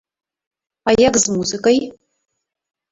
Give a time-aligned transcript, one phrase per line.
[0.89, 1.77] А як з музыкай?